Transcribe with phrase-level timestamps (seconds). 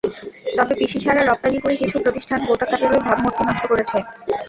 [0.57, 3.97] তবে পিসি ছাড়া রপ্তানি করে কিছু প্রতিষ্ঠান গোটা খাতেরই ভাবমূর্তি নষ্ট করেছে।